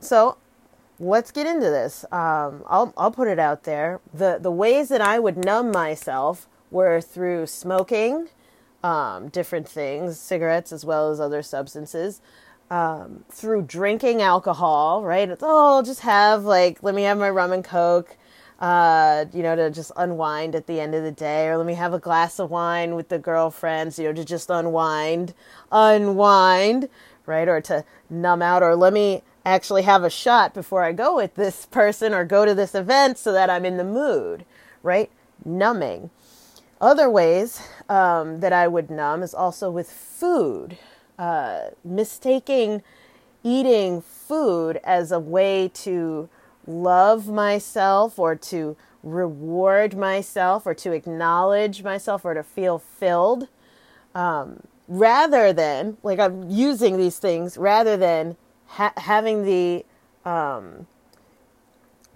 So, 0.00 0.38
let's 0.98 1.30
get 1.30 1.46
into 1.46 1.70
this. 1.70 2.04
Um, 2.10 2.62
I'll 2.66 2.92
I'll 2.96 3.10
put 3.10 3.28
it 3.28 3.38
out 3.38 3.64
there. 3.64 4.00
the 4.12 4.38
The 4.40 4.50
ways 4.50 4.88
that 4.88 5.00
I 5.00 5.18
would 5.18 5.44
numb 5.44 5.70
myself 5.70 6.48
were 6.70 7.00
through 7.00 7.46
smoking, 7.46 8.28
um, 8.82 9.28
different 9.28 9.68
things, 9.68 10.18
cigarettes 10.18 10.72
as 10.72 10.84
well 10.84 11.10
as 11.10 11.20
other 11.20 11.42
substances. 11.42 12.20
Um, 12.70 13.24
through 13.30 13.62
drinking 13.62 14.20
alcohol, 14.20 15.02
right? 15.02 15.28
It's 15.28 15.42
oh, 15.42 15.76
I'll 15.76 15.82
just 15.82 16.00
have 16.00 16.44
like 16.44 16.82
let 16.82 16.94
me 16.94 17.02
have 17.04 17.18
my 17.18 17.30
rum 17.30 17.52
and 17.52 17.64
coke. 17.64 18.16
Uh, 18.60 19.24
you 19.32 19.40
know, 19.40 19.54
to 19.54 19.70
just 19.70 19.92
unwind 19.96 20.56
at 20.56 20.66
the 20.66 20.80
end 20.80 20.92
of 20.92 21.04
the 21.04 21.12
day, 21.12 21.46
or 21.46 21.56
let 21.56 21.64
me 21.64 21.74
have 21.74 21.94
a 21.94 21.98
glass 22.00 22.40
of 22.40 22.50
wine 22.50 22.96
with 22.96 23.08
the 23.08 23.18
girlfriends, 23.18 24.00
you 24.00 24.04
know, 24.06 24.12
to 24.12 24.24
just 24.24 24.50
unwind, 24.50 25.32
unwind, 25.70 26.88
right? 27.28 27.48
Or 27.48 27.60
to 27.62 27.84
numb 28.10 28.42
out, 28.42 28.62
or 28.62 28.74
let 28.74 28.92
me 28.92 29.22
actually 29.44 29.82
have 29.82 30.02
a 30.02 30.10
shot 30.10 30.54
before 30.54 30.82
I 30.82 30.92
go 30.92 31.16
with 31.16 31.34
this 31.34 31.66
person 31.66 32.12
or 32.12 32.24
go 32.24 32.44
to 32.44 32.54
this 32.54 32.74
event 32.74 33.18
so 33.18 33.32
that 33.32 33.50
I'm 33.50 33.64
in 33.64 33.76
the 33.76 33.84
mood, 33.84 34.44
right? 34.82 35.10
Numbing. 35.44 36.10
Other 36.80 37.10
ways 37.10 37.60
um, 37.88 38.40
that 38.40 38.52
I 38.52 38.68
would 38.68 38.90
numb 38.90 39.22
is 39.22 39.34
also 39.34 39.70
with 39.70 39.90
food, 39.90 40.78
uh, 41.18 41.70
mistaking 41.84 42.82
eating 43.42 44.00
food 44.00 44.80
as 44.84 45.10
a 45.10 45.18
way 45.18 45.70
to 45.72 46.28
love 46.66 47.28
myself 47.28 48.18
or 48.18 48.36
to 48.36 48.76
reward 49.02 49.96
myself 49.96 50.66
or 50.66 50.74
to 50.74 50.92
acknowledge 50.92 51.82
myself 51.82 52.24
or 52.24 52.34
to 52.34 52.42
feel 52.42 52.78
filled. 52.78 53.48
Um, 54.14 54.64
rather 54.88 55.52
than 55.52 55.98
like 56.02 56.18
I'm 56.18 56.48
using 56.48 56.96
these 56.96 57.18
things 57.18 57.56
rather 57.58 57.96
than 57.96 58.36
ha- 58.66 58.94
having 58.96 59.44
the 59.44 59.84
um, 60.24 60.86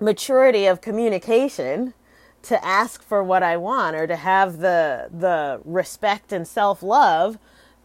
maturity 0.00 0.66
of 0.66 0.80
communication 0.80 1.94
to 2.42 2.64
ask 2.64 3.02
for 3.02 3.22
what 3.22 3.42
I 3.42 3.56
want 3.56 3.94
or 3.94 4.06
to 4.06 4.16
have 4.16 4.58
the 4.58 5.08
the 5.12 5.60
respect 5.64 6.32
and 6.32 6.48
self 6.48 6.82
love 6.82 7.38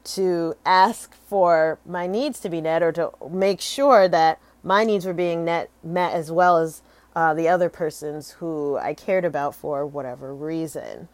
to 0.06 0.56
ask 0.65 1.13
for 1.27 1.79
my 1.86 2.08
needs 2.08 2.39
to 2.39 2.50
be 2.50 2.62
met 2.62 2.82
or 2.82 2.91
to 2.94 3.12
make 3.29 3.60
sure 3.60 4.08
that 4.08 4.39
my 4.63 4.84
needs 4.84 5.06
were 5.06 5.13
being 5.13 5.44
met 5.46 5.70
met 5.84 6.13
as 6.13 6.32
well 6.32 6.58
as 6.58 6.82
uh, 7.15 7.34
the 7.34 7.50
other 7.50 7.70
person's 7.70 8.32
who 8.32 8.77
I 8.77 8.94
cared 8.94 9.25
about 9.25 9.56
for 9.56 9.86
whatever 9.86 10.34
reason. 10.34 11.08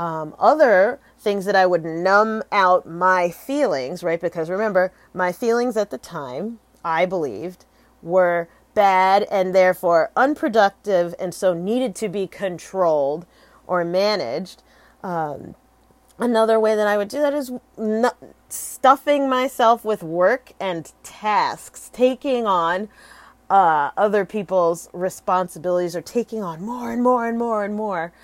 Um, 0.00 0.34
other 0.38 0.98
things 1.18 1.44
that 1.44 1.54
I 1.54 1.66
would 1.66 1.84
numb 1.84 2.42
out 2.50 2.88
my 2.88 3.28
feelings, 3.30 4.02
right? 4.02 4.18
Because 4.18 4.48
remember, 4.48 4.94
my 5.12 5.30
feelings 5.30 5.76
at 5.76 5.90
the 5.90 5.98
time, 5.98 6.58
I 6.82 7.04
believed, 7.04 7.66
were 8.00 8.48
bad 8.72 9.26
and 9.30 9.54
therefore 9.54 10.10
unproductive 10.16 11.14
and 11.18 11.34
so 11.34 11.52
needed 11.52 11.94
to 11.96 12.08
be 12.08 12.26
controlled 12.26 13.26
or 13.66 13.84
managed. 13.84 14.62
Um, 15.02 15.54
another 16.18 16.58
way 16.58 16.74
that 16.74 16.86
I 16.86 16.96
would 16.96 17.08
do 17.08 17.20
that 17.20 17.34
is 17.34 17.52
stuffing 18.48 19.28
myself 19.28 19.84
with 19.84 20.02
work 20.02 20.52
and 20.58 20.90
tasks, 21.02 21.90
taking 21.92 22.46
on 22.46 22.88
uh, 23.50 23.90
other 23.98 24.24
people's 24.24 24.88
responsibilities 24.94 25.94
or 25.94 26.00
taking 26.00 26.42
on 26.42 26.62
more 26.62 26.90
and 26.90 27.02
more 27.02 27.28
and 27.28 27.38
more 27.38 27.64
and 27.64 27.74
more 27.74 28.14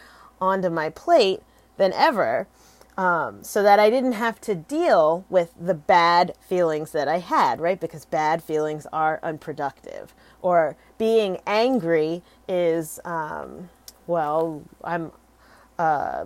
onto 0.41 0.71
my 0.71 0.89
plate 0.89 1.43
than 1.77 1.93
ever 1.93 2.47
um, 2.97 3.43
so 3.43 3.63
that 3.63 3.79
I 3.79 3.91
didn't 3.91 4.13
have 4.13 4.41
to 4.43 4.55
deal 4.55 5.27
with 5.29 5.53
the 5.61 5.75
bad 5.75 6.35
feelings 6.41 6.93
that 6.93 7.09
I 7.09 7.19
had, 7.19 7.61
right? 7.61 7.79
Because 7.79 8.05
bad 8.05 8.43
feelings 8.43 8.87
are 8.93 9.21
unproductive. 9.23 10.15
Or 10.41 10.77
being 10.97 11.39
angry 11.47 12.23
is, 12.49 12.99
um, 13.05 13.69
well, 14.07 14.63
I'm 14.83 15.13
uh, 15.79 16.25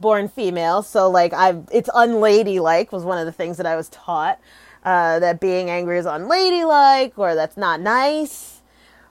born 0.00 0.28
female, 0.28 0.82
so 0.82 1.10
like 1.10 1.34
I, 1.34 1.62
it's 1.70 1.90
unladylike 1.94 2.90
was 2.90 3.04
one 3.04 3.18
of 3.18 3.26
the 3.26 3.32
things 3.32 3.58
that 3.58 3.66
I 3.66 3.76
was 3.76 3.88
taught. 3.90 4.40
Uh, 4.82 5.18
that 5.18 5.40
being 5.40 5.68
angry 5.68 5.98
is 5.98 6.06
unladylike, 6.06 7.18
or 7.18 7.34
that's 7.34 7.56
not 7.56 7.80
nice, 7.80 8.62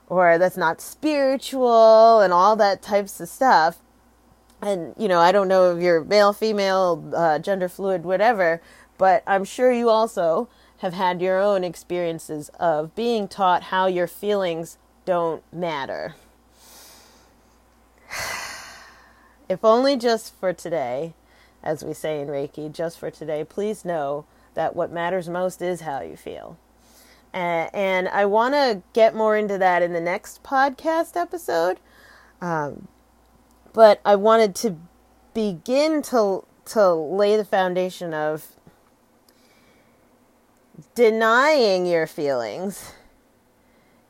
or 0.08 0.38
that's 0.38 0.56
not 0.56 0.80
spiritual, 0.80 2.20
and 2.20 2.32
all 2.32 2.56
that 2.56 2.82
types 2.82 3.20
of 3.20 3.28
stuff 3.28 3.78
and 4.62 4.94
you 4.96 5.08
know, 5.08 5.20
I 5.20 5.32
don't 5.32 5.48
know 5.48 5.76
if 5.76 5.82
you're 5.82 6.04
male, 6.04 6.32
female, 6.32 7.12
uh, 7.14 7.38
gender 7.38 7.68
fluid, 7.68 8.04
whatever, 8.04 8.60
but 8.98 9.22
I'm 9.26 9.44
sure 9.44 9.72
you 9.72 9.90
also 9.90 10.48
have 10.78 10.92
had 10.92 11.22
your 11.22 11.40
own 11.40 11.64
experiences 11.64 12.50
of 12.60 12.94
being 12.94 13.28
taught 13.28 13.64
how 13.64 13.86
your 13.86 14.06
feelings 14.06 14.78
don't 15.04 15.42
matter. 15.52 16.14
if 19.48 19.64
only 19.64 19.96
just 19.96 20.34
for 20.38 20.52
today, 20.52 21.14
as 21.62 21.84
we 21.84 21.94
say 21.94 22.20
in 22.20 22.28
Reiki, 22.28 22.70
just 22.72 22.98
for 22.98 23.10
today, 23.10 23.44
please 23.44 23.84
know 23.84 24.26
that 24.54 24.76
what 24.76 24.92
matters 24.92 25.28
most 25.28 25.62
is 25.62 25.82
how 25.82 26.00
you 26.00 26.16
feel. 26.16 26.58
And, 27.32 27.70
and 27.74 28.08
I 28.08 28.24
want 28.24 28.54
to 28.54 28.82
get 28.92 29.14
more 29.14 29.36
into 29.36 29.58
that 29.58 29.82
in 29.82 29.92
the 29.92 30.00
next 30.00 30.42
podcast 30.42 31.16
episode. 31.16 31.78
Um, 32.40 32.88
but 33.76 34.00
I 34.06 34.16
wanted 34.16 34.54
to 34.54 34.76
begin 35.34 36.00
to 36.04 36.46
to 36.64 36.94
lay 36.94 37.36
the 37.36 37.44
foundation 37.44 38.14
of 38.14 38.56
denying 40.94 41.84
your 41.84 42.06
feelings 42.06 42.94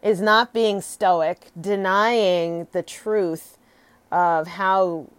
is 0.02 0.20
not 0.20 0.54
being 0.54 0.80
stoic, 0.80 1.48
denying 1.60 2.68
the 2.70 2.82
truth 2.82 3.58
of 4.12 4.46
how 4.46 5.10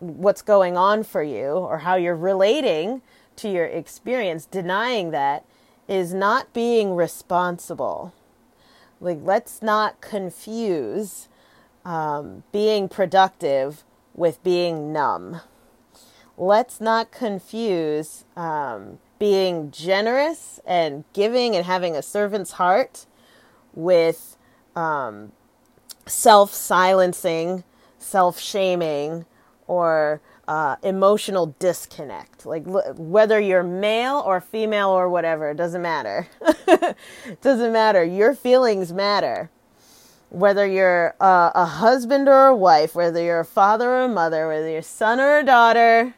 what's 0.00 0.42
going 0.42 0.76
on 0.76 1.02
for 1.02 1.22
you 1.22 1.52
or 1.52 1.78
how 1.78 1.96
you're 1.96 2.14
relating 2.14 3.00
to 3.36 3.48
your 3.48 3.64
experience, 3.64 4.44
denying 4.44 5.12
that 5.12 5.46
is 5.88 6.12
not 6.12 6.52
being 6.52 6.94
responsible. 6.94 8.12
Like, 9.00 9.20
let's 9.22 9.62
not 9.62 10.02
confuse 10.02 11.28
um, 11.88 12.42
being 12.52 12.86
productive 12.86 13.82
with 14.14 14.44
being 14.44 14.92
numb. 14.92 15.40
Let's 16.36 16.82
not 16.82 17.10
confuse 17.10 18.26
um, 18.36 18.98
being 19.18 19.70
generous 19.70 20.60
and 20.66 21.04
giving 21.14 21.56
and 21.56 21.64
having 21.64 21.96
a 21.96 22.02
servant's 22.02 22.52
heart 22.52 23.06
with 23.72 24.36
um, 24.76 25.32
self 26.06 26.52
silencing, 26.52 27.64
self 27.98 28.38
shaming, 28.38 29.24
or 29.66 30.20
uh, 30.46 30.76
emotional 30.82 31.54
disconnect. 31.58 32.44
Like 32.44 32.64
whether 32.66 33.40
you're 33.40 33.62
male 33.62 34.22
or 34.26 34.42
female 34.42 34.90
or 34.90 35.08
whatever, 35.08 35.50
it 35.50 35.56
doesn't 35.56 35.82
matter. 35.82 36.28
it 36.68 37.40
doesn't 37.40 37.72
matter. 37.72 38.04
Your 38.04 38.34
feelings 38.34 38.92
matter. 38.92 39.50
Whether 40.30 40.66
you're 40.66 41.14
uh, 41.20 41.52
a 41.54 41.64
husband 41.64 42.28
or 42.28 42.48
a 42.48 42.56
wife, 42.56 42.94
whether 42.94 43.22
you're 43.22 43.40
a 43.40 43.44
father 43.44 43.88
or 43.88 44.04
a 44.04 44.08
mother, 44.08 44.48
whether 44.48 44.68
you're 44.68 44.80
a 44.80 44.82
son 44.82 45.20
or 45.20 45.38
a 45.38 45.42
daughter, 45.42 46.14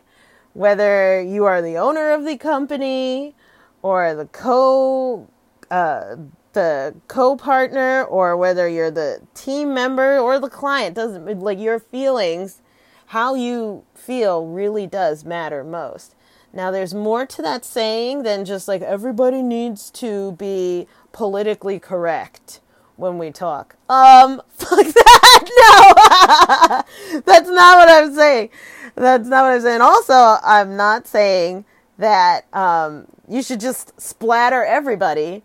whether 0.52 1.22
you 1.22 1.44
are 1.44 1.62
the 1.62 1.76
owner 1.76 2.12
of 2.12 2.24
the 2.24 2.36
company 2.36 3.36
or 3.82 4.14
the 4.14 4.26
co 4.26 5.28
uh, 5.70 6.16
the 6.52 6.94
co-partner 7.06 8.02
or 8.04 8.36
whether 8.36 8.68
you're 8.68 8.90
the 8.90 9.22
team 9.34 9.72
member 9.72 10.18
or 10.18 10.40
the 10.40 10.48
client 10.48 10.96
doesn't 10.96 11.40
like 11.40 11.60
your 11.60 11.78
feelings 11.78 12.60
how 13.06 13.34
you 13.34 13.84
feel 13.94 14.46
really 14.46 14.86
does 14.86 15.24
matter 15.24 15.64
most. 15.64 16.14
Now, 16.52 16.70
there's 16.70 16.94
more 16.94 17.26
to 17.26 17.42
that 17.42 17.64
saying 17.64 18.22
than 18.22 18.44
just 18.44 18.66
like 18.66 18.82
everybody 18.82 19.42
needs 19.42 19.90
to 19.92 20.32
be 20.32 20.86
politically 21.12 21.78
correct 21.78 22.60
when 23.00 23.18
we 23.18 23.30
talk. 23.30 23.76
Um, 23.88 24.40
fuck 24.50 24.86
that. 24.86 25.06
No, 27.12 27.20
that's 27.26 27.48
not 27.48 27.78
what 27.78 27.88
I'm 27.90 28.14
saying. 28.14 28.50
That's 28.94 29.26
not 29.26 29.42
what 29.42 29.54
I'm 29.54 29.60
saying. 29.60 29.80
Also, 29.80 30.36
I'm 30.44 30.76
not 30.76 31.06
saying 31.06 31.64
that 31.98 32.46
um, 32.54 33.06
you 33.28 33.42
should 33.42 33.60
just 33.60 33.98
splatter 34.00 34.64
everybody 34.64 35.42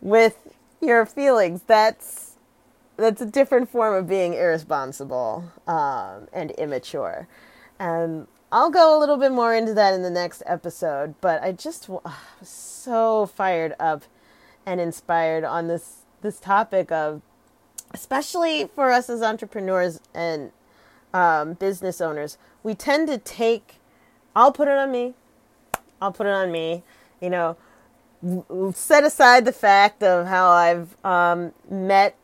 with 0.00 0.36
your 0.80 1.06
feelings. 1.06 1.62
That's 1.66 2.36
that's 2.96 3.20
a 3.20 3.26
different 3.26 3.68
form 3.70 3.94
of 3.94 4.08
being 4.08 4.34
irresponsible 4.34 5.44
um, 5.66 6.28
and 6.32 6.50
immature. 6.52 7.28
And 7.78 8.26
I'll 8.50 8.70
go 8.70 8.96
a 8.96 8.98
little 8.98 9.16
bit 9.16 9.32
more 9.32 9.54
into 9.54 9.74
that 9.74 9.94
in 9.94 10.02
the 10.02 10.10
next 10.10 10.42
episode, 10.46 11.14
but 11.20 11.42
I 11.42 11.52
just 11.52 11.88
was 11.88 12.02
so 12.42 13.26
fired 13.26 13.74
up 13.78 14.04
and 14.66 14.80
inspired 14.80 15.44
on 15.44 15.68
this 15.68 16.02
this 16.22 16.40
topic 16.40 16.90
of 16.92 17.22
especially 17.92 18.68
for 18.74 18.90
us 18.90 19.08
as 19.08 19.22
entrepreneurs 19.22 20.00
and 20.14 20.52
um, 21.14 21.54
business 21.54 22.00
owners, 22.00 22.36
we 22.62 22.74
tend 22.74 23.08
to 23.08 23.18
take 23.18 23.78
I'll 24.38 24.52
put 24.52 24.68
it 24.68 24.78
on 24.78 24.92
me. 24.92 25.14
I'll 26.00 26.12
put 26.12 26.26
it 26.28 26.32
on 26.32 26.52
me. 26.52 26.84
You 27.20 27.30
know, 27.30 27.56
set 28.72 29.02
aside 29.02 29.44
the 29.44 29.52
fact 29.52 30.02
of 30.02 30.28
how 30.28 30.50
I've 30.50 30.96
um, 31.04 31.52
met 31.68 32.16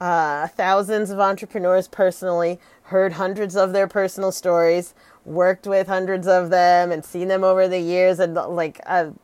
uh, 0.00 0.48
thousands 0.48 1.10
of 1.10 1.20
entrepreneurs 1.20 1.86
personally, 1.86 2.58
heard 2.84 3.12
hundreds 3.12 3.54
of 3.54 3.72
their 3.72 3.86
personal 3.86 4.32
stories, 4.32 4.94
worked 5.24 5.66
with 5.66 5.86
hundreds 5.86 6.26
of 6.26 6.50
them, 6.50 6.90
and 6.90 7.04
seen 7.04 7.28
them 7.28 7.44
over 7.44 7.68
the 7.68 7.78
years, 7.78 8.18
and 8.18 8.34
like 8.34 8.80
I've, 8.84 9.14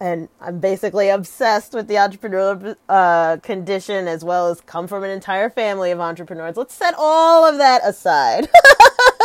and 0.00 0.30
I'm 0.40 0.58
basically 0.60 1.10
obsessed 1.10 1.74
with 1.74 1.86
the 1.86 1.94
entrepreneurial 1.94 2.74
uh, 2.88 3.36
condition 3.38 4.08
as 4.08 4.24
well 4.24 4.48
as 4.48 4.62
come 4.62 4.88
from 4.88 5.04
an 5.04 5.10
entire 5.10 5.50
family 5.50 5.90
of 5.90 6.00
entrepreneurs. 6.00 6.56
Let's 6.56 6.74
set 6.74 6.94
all 6.96 7.46
of 7.46 7.58
that 7.58 7.82
aside, 7.84 8.48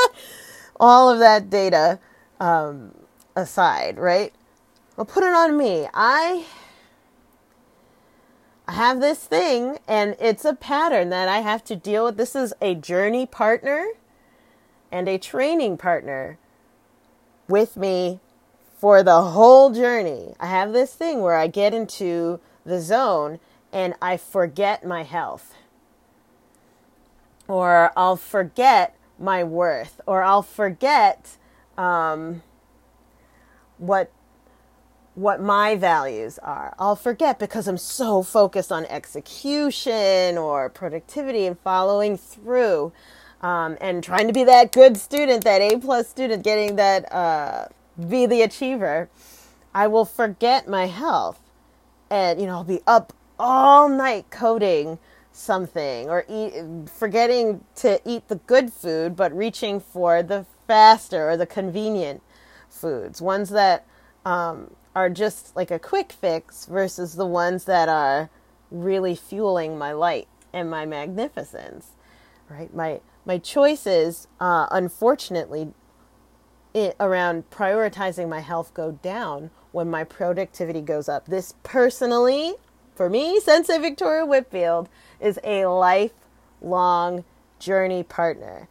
all 0.80 1.10
of 1.10 1.20
that 1.20 1.50
data 1.50 1.98
um, 2.42 2.94
aside, 3.38 3.98
right? 3.98 4.34
Well, 4.98 5.06
put 5.06 5.24
it 5.24 5.34
on 5.34 5.58
me. 5.58 5.88
I 5.94 6.46
I 8.68 8.74
have 8.74 9.00
this 9.00 9.26
thing 9.26 9.78
and 9.88 10.16
it's 10.20 10.44
a 10.44 10.56
pattern 10.56 11.10
that 11.10 11.30
I 11.30 11.40
have 11.40 11.64
to 11.66 11.76
deal 11.76 12.06
with. 12.06 12.18
This 12.18 12.36
is 12.36 12.54
a 12.62 12.76
journey 12.76 13.26
partner 13.26 13.86
and 14.92 15.08
a 15.08 15.18
training 15.18 15.78
partner 15.78 16.38
with 17.48 17.78
me 17.78 18.20
for 18.86 19.02
the 19.02 19.20
whole 19.20 19.72
journey. 19.72 20.36
I 20.40 20.46
have 20.46 20.72
this 20.72 20.94
thing 20.94 21.22
where 21.22 21.34
I 21.34 21.48
get 21.48 21.74
into 21.74 22.40
the 22.64 22.80
zone 22.80 23.40
and 23.74 23.96
I 24.00 24.16
forget 24.16 24.86
my 24.86 25.02
health. 25.02 25.56
Or 27.48 27.92
I'll 27.98 28.16
forget 28.16 28.96
my 29.18 29.44
worth. 29.44 30.02
Or 30.06 30.22
I'll 30.22 30.44
forget 30.44 31.38
um, 31.80 32.44
what 33.80 34.12
what 35.16 35.42
my 35.42 35.76
values 35.76 36.38
are. 36.44 36.76
I'll 36.78 36.96
forget 36.96 37.40
because 37.40 37.68
I'm 37.68 37.80
so 37.80 38.22
focused 38.22 38.72
on 38.72 38.86
execution 38.86 40.38
or 40.38 40.70
productivity 40.70 41.48
and 41.48 41.58
following 41.58 42.18
through 42.20 42.94
um, 43.42 43.80
and 43.82 44.04
trying 44.04 44.28
to 44.28 44.34
be 44.34 44.44
that 44.44 44.72
good 44.72 44.96
student, 44.96 45.44
that 45.44 45.62
A 45.62 45.80
plus 45.80 46.08
student, 46.08 46.44
getting 46.44 46.76
that 46.76 47.12
uh, 47.12 47.66
be 48.10 48.26
the 48.26 48.42
achiever. 48.42 49.10
I 49.74 49.88
will 49.88 50.06
forget 50.06 50.68
my 50.68 50.88
health 50.88 51.40
and, 52.10 52.40
you 52.40 52.48
know, 52.48 52.54
I'll 52.54 52.64
be 52.64 52.82
up 52.88 53.14
all 53.38 53.90
night 53.90 54.30
coding 54.30 55.00
something 55.32 56.10
or 56.10 56.26
eat, 56.30 56.54
forgetting 56.90 57.62
to 57.76 58.00
eat 58.06 58.28
the 58.30 58.36
good 58.36 58.72
food, 58.72 59.16
but 59.16 59.36
reaching 59.36 59.80
for 59.80 60.24
the 60.24 60.46
faster 60.68 61.30
or 61.30 61.38
the 61.38 61.46
convenient 61.46 62.22
foods, 62.70 63.22
ones 63.22 63.50
that 63.50 63.86
um, 64.26 64.72
are 64.96 65.10
just 65.10 65.56
like 65.56 65.72
a 65.72 65.80
quick 65.80 66.12
fix 66.14 66.66
versus 66.66 67.16
the 67.16 67.26
ones 67.26 67.66
that 67.66 67.90
are 67.90 68.30
really 68.72 69.16
fueling 69.16 69.78
my 69.78 69.92
light 69.92 70.28
and 70.54 70.70
my 70.70 70.86
magnificence 70.86 71.92
right 72.50 72.74
my 72.74 73.00
my 73.26 73.38
choices 73.38 74.28
uh, 74.40 74.68
unfortunately 74.72 75.72
it, 76.76 76.96
around 77.00 77.50
prioritizing 77.50 78.30
my 78.30 78.42
health 78.42 78.74
go 78.74 78.92
down 78.92 79.50
when 79.72 79.90
my 79.90 80.04
productivity 80.04 80.82
goes 80.82 81.10
up 81.10 81.26
this 81.26 81.56
personally 81.64 82.54
for 82.94 83.10
me 83.10 83.40
sensei 83.44 83.78
victoria 83.80 84.26
whitfield 84.26 84.90
is 85.20 85.40
a 85.44 85.66
lifelong 85.66 87.24
journey 87.60 88.04
partner 88.04 88.68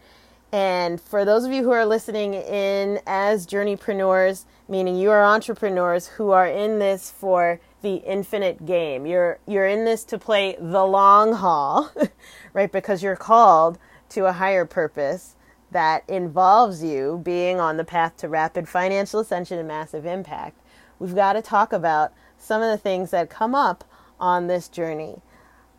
and 0.55 1.01
for 1.01 1.25
those 1.25 1.45
of 1.45 1.51
you 1.51 1.64
who 1.64 1.73
are 1.73 1.85
listening 1.85 2.35
in 2.35 3.01
as 3.09 3.45
journeypreneurs, 3.45 4.45
meaning 4.69 4.95
you 4.95 5.11
are 5.11 5.25
entrepreneurs 5.25 6.07
who 6.07 6.31
are 6.31 6.47
in 6.47 6.79
this 6.79 7.11
for 7.11 7.59
the 7.83 7.97
infinite 7.97 8.64
game. 8.64 9.05
You're 9.05 9.40
you're 9.49 9.67
in 9.67 9.85
this 9.85 10.05
to 10.05 10.17
play 10.17 10.57
the 10.61 10.85
long 10.85 11.33
haul, 11.33 11.90
right? 12.53 12.71
Because 12.71 13.03
you're 13.03 13.17
called 13.17 13.81
to 14.11 14.27
a 14.27 14.33
higher 14.33 14.64
purpose 14.64 15.35
that 15.75 16.05
involves 16.09 16.85
you 16.85 17.21
being 17.25 17.59
on 17.59 17.77
the 17.77 17.85
path 17.85 18.17
to 18.17 18.29
rapid 18.29 18.69
financial 18.69 19.19
ascension 19.19 19.59
and 19.59 19.67
massive 19.67 20.07
impact. 20.07 20.61
We've 21.01 21.17
got 21.17 21.33
to 21.33 21.43
talk 21.43 21.73
about 21.73 22.13
some 22.39 22.63
of 22.63 22.71
the 22.71 22.79
things 22.79 23.11
that 23.11 23.29
come 23.29 23.57
up 23.57 23.83
on 24.21 24.47
this 24.47 24.69
journey 24.69 25.21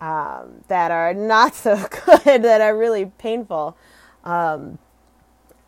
um, 0.02 0.66
that 0.68 0.92
are 0.92 1.14
not 1.14 1.56
so 1.56 1.78
good, 2.06 2.44
that 2.44 2.60
are 2.60 2.78
really 2.78 3.06
painful. 3.18 3.78
Um, 4.26 4.80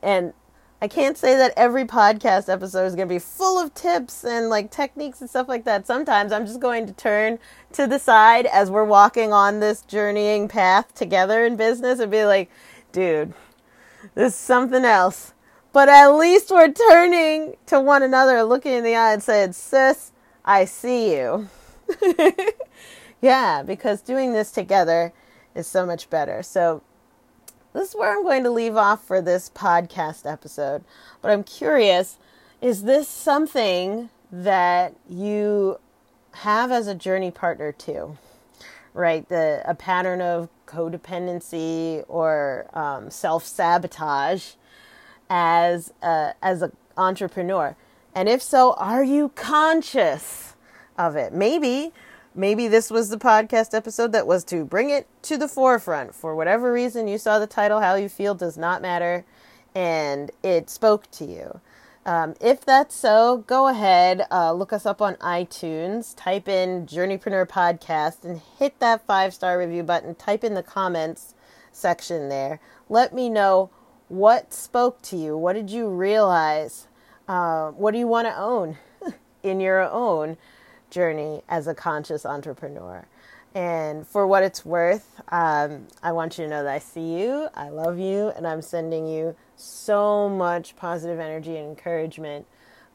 and 0.03 0.33
I 0.81 0.89
can't 0.89 1.17
say 1.17 1.37
that 1.37 1.53
every 1.55 1.85
podcast 1.85 2.49
episode 2.49 2.85
is 2.85 2.95
going 2.95 3.07
to 3.07 3.15
be 3.15 3.19
full 3.19 3.57
of 3.57 3.73
tips 3.73 4.25
and 4.25 4.49
like 4.49 4.71
techniques 4.71 5.21
and 5.21 5.29
stuff 5.29 5.47
like 5.47 5.63
that. 5.63 5.87
Sometimes 5.87 6.33
I'm 6.33 6.45
just 6.45 6.59
going 6.59 6.85
to 6.85 6.91
turn 6.91 7.39
to 7.71 7.87
the 7.87 7.97
side 7.97 8.45
as 8.45 8.69
we're 8.69 8.83
walking 8.83 9.31
on 9.31 9.61
this 9.61 9.83
journeying 9.83 10.49
path 10.49 10.93
together 10.93 11.45
in 11.45 11.55
business 11.55 11.99
and 11.99 12.11
be 12.11 12.25
like, 12.25 12.51
dude, 12.91 13.33
this 14.15 14.33
is 14.33 14.39
something 14.39 14.85
else. 14.85 15.33
But 15.73 15.89
at 15.89 16.09
least 16.09 16.49
we're 16.49 16.71
turning 16.71 17.55
to 17.67 17.79
one 17.79 18.01
another, 18.01 18.43
looking 18.43 18.73
in 18.73 18.83
the 18.83 18.95
eye 18.95 19.13
and 19.13 19.21
saying, 19.21 19.53
sis, 19.53 20.11
I 20.43 20.65
see 20.65 21.15
you. 21.15 21.49
yeah, 23.21 23.63
because 23.63 24.01
doing 24.01 24.33
this 24.33 24.51
together 24.51 25.13
is 25.53 25.67
so 25.67 25.85
much 25.85 26.09
better. 26.09 26.41
So 26.41 26.81
this 27.73 27.89
is 27.89 27.95
where 27.95 28.11
I'm 28.11 28.23
going 28.23 28.43
to 28.43 28.49
leave 28.49 28.75
off 28.75 29.05
for 29.05 29.21
this 29.21 29.49
podcast 29.49 30.29
episode. 30.29 30.83
But 31.21 31.31
I'm 31.31 31.43
curious 31.43 32.17
is 32.59 32.83
this 32.83 33.07
something 33.07 34.09
that 34.31 34.95
you 35.07 35.79
have 36.31 36.71
as 36.71 36.87
a 36.87 36.95
journey 36.95 37.29
partner 37.29 37.71
too? 37.71 38.17
Right? 38.93 39.27
The, 39.27 39.61
a 39.65 39.75
pattern 39.75 40.21
of 40.21 40.49
codependency 40.65 42.03
or 42.07 42.69
um, 42.73 43.09
self 43.09 43.45
sabotage 43.45 44.53
as 45.29 45.93
a, 46.01 46.33
as 46.41 46.61
an 46.61 46.75
entrepreneur? 46.97 47.75
And 48.15 48.27
if 48.27 48.41
so, 48.41 48.73
are 48.73 49.03
you 49.03 49.29
conscious 49.29 50.55
of 50.97 51.15
it? 51.15 51.33
Maybe 51.33 51.91
maybe 52.37 52.67
this 52.67 52.91
was 52.91 53.09
the 53.09 53.17
podcast 53.17 53.73
episode 53.73 54.11
that 54.11 54.27
was 54.27 54.43
to 54.45 54.63
bring 54.63 54.89
it 54.91 55.07
to 55.23 55.37
the 55.37 55.47
forefront. 55.47 56.13
For 56.13 56.35
whatever 56.35 56.71
reason, 56.71 57.07
you 57.07 57.17
saw 57.17 57.39
the 57.39 57.47
title, 57.47 57.81
How 57.81 57.95
You 57.95 58.07
Feel 58.07 58.35
Does 58.35 58.57
Not 58.57 58.81
Matter, 58.81 59.25
and 59.75 60.31
it 60.43 60.69
spoke 60.69 61.09
to 61.11 61.25
you. 61.25 61.59
Um, 62.07 62.35
if 62.39 62.63
that's 62.63 62.95
so, 62.95 63.43
go 63.47 63.67
ahead, 63.67 64.25
uh, 64.31 64.53
look 64.53 64.71
us 64.71 64.85
up 64.85 65.01
on 65.01 65.15
iTunes, 65.15 66.15
type 66.15 66.47
in 66.47 66.85
Journeypreneur 66.85 67.45
Podcast, 67.49 68.23
and 68.23 68.39
hit 68.57 68.79
that 68.79 69.05
five 69.05 69.33
star 69.33 69.59
review 69.59 69.83
button. 69.83 70.15
Type 70.15 70.45
in 70.45 70.53
the 70.53 70.63
comments 70.63 71.35
section 71.73 72.29
there. 72.29 72.61
Let 72.87 73.13
me 73.13 73.27
know 73.27 73.71
what 74.07 74.53
spoke 74.53 75.01
to 75.01 75.17
you. 75.17 75.35
What 75.35 75.51
did 75.53 75.69
you 75.69 75.89
realize? 75.89 76.87
Uh, 77.27 77.71
what 77.71 77.91
do 77.91 77.97
you 77.97 78.07
want 78.07 78.29
to 78.29 78.37
own 78.37 78.77
in 79.43 79.59
your 79.59 79.81
own 79.81 80.37
journey 80.89 81.41
as 81.49 81.67
a 81.67 81.75
conscious 81.75 82.25
entrepreneur? 82.25 83.05
And 83.53 84.07
for 84.07 84.25
what 84.25 84.43
it's 84.43 84.63
worth, 84.63 85.21
um, 85.27 85.87
I 86.01 86.13
want 86.13 86.37
you 86.37 86.45
to 86.45 86.49
know 86.49 86.63
that 86.63 86.73
I 86.73 86.79
see 86.79 87.19
you, 87.19 87.49
I 87.53 87.67
love 87.67 87.99
you, 87.99 88.29
and 88.29 88.47
I'm 88.47 88.61
sending 88.61 89.07
you 89.09 89.35
so 89.57 90.29
much 90.29 90.75
positive 90.75 91.19
energy 91.19 91.57
and 91.57 91.67
encouragement. 91.67 92.45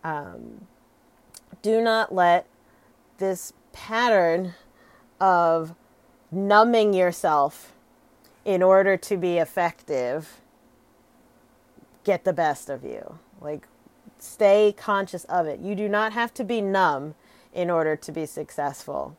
Um, 0.03 0.67
do 1.61 1.81
not 1.81 2.15
let 2.15 2.47
this 3.19 3.53
pattern 3.73 4.55
of 5.21 5.75
numbing 6.31 6.95
yourself 6.95 7.73
in 8.45 8.63
order 8.63 8.97
to 8.97 9.17
be 9.17 9.39
effective 9.39 10.41
get 12.05 12.25
the 12.25 12.33
best 12.33 12.69
of 12.69 12.83
you. 12.83 13.19
Like, 13.41 13.69
stay 14.19 14.75
conscious 14.77 15.25
of 15.25 15.47
it. 15.47 15.61
You 15.61 15.75
do 15.75 15.89
not 15.89 16.13
have 16.13 16.35
to 16.35 16.45
be 16.45 16.61
numb 16.61 17.15
in 17.53 17.71
order 17.71 17.97
to 17.97 18.13
be 18.13 18.27
successful. 18.27 19.17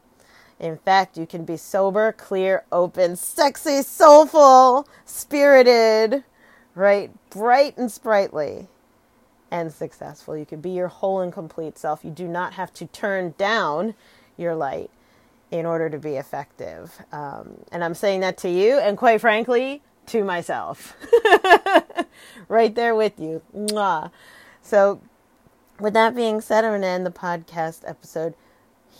In 0.59 0.77
fact, 0.77 1.17
you 1.17 1.25
can 1.25 1.45
be 1.45 1.57
sober, 1.57 2.11
clear, 2.11 2.63
open, 2.71 3.15
sexy, 3.15 3.81
soulful, 3.81 4.87
spirited, 5.05 6.23
right? 6.75 7.11
Bright 7.29 7.77
and 7.77 7.91
sprightly 7.91 8.67
and 9.51 9.71
successful. 9.71 10.35
You 10.35 10.45
can 10.45 10.61
be 10.61 10.71
your 10.71 10.87
whole 10.87 11.21
and 11.21 11.31
complete 11.31 11.77
self. 11.77 12.03
You 12.03 12.11
do 12.11 12.27
not 12.27 12.53
have 12.53 12.73
to 12.73 12.87
turn 12.87 13.35
down 13.37 13.93
your 14.37 14.55
light 14.55 14.89
in 15.51 15.67
order 15.67 15.89
to 15.89 15.99
be 15.99 16.15
effective. 16.15 16.99
Um, 17.11 17.59
and 17.71 17.83
I'm 17.83 17.93
saying 17.93 18.21
that 18.21 18.37
to 18.39 18.49
you, 18.49 18.79
and 18.79 18.97
quite 18.97 19.21
frankly, 19.21 19.83
to 20.07 20.23
myself. 20.23 20.97
right 22.47 22.73
there 22.73 22.95
with 22.95 23.19
you. 23.19 23.43
Mwah. 23.55 24.11
So, 24.61 25.01
with 25.79 25.93
that 25.93 26.15
being 26.15 26.41
said, 26.41 26.63
I'm 26.63 26.71
going 26.71 26.81
to 26.81 26.87
end 26.87 27.05
the 27.05 27.11
podcast 27.11 27.81
episode 27.85 28.33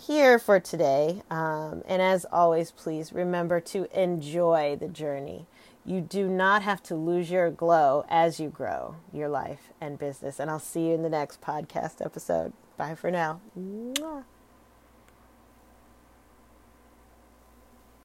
here 0.06 0.38
for 0.38 0.60
today. 0.60 1.22
Um, 1.30 1.82
and 1.86 2.02
as 2.02 2.24
always, 2.30 2.70
please 2.70 3.12
remember 3.12 3.60
to 3.60 3.88
enjoy 4.00 4.76
the 4.78 4.88
journey. 4.88 5.46
You 5.86 6.00
do 6.00 6.28
not 6.28 6.62
have 6.62 6.82
to 6.84 6.94
lose 6.94 7.30
your 7.30 7.50
glow 7.50 8.06
as 8.08 8.40
you 8.40 8.48
grow 8.48 8.96
your 9.12 9.28
life 9.28 9.72
and 9.80 9.98
business. 9.98 10.40
And 10.40 10.50
I'll 10.50 10.58
see 10.58 10.88
you 10.88 10.94
in 10.94 11.02
the 11.02 11.10
next 11.10 11.40
podcast 11.42 12.04
episode. 12.04 12.52
Bye 12.76 12.94
for 12.94 13.10
now. 13.10 13.40
Mwah. 13.58 14.24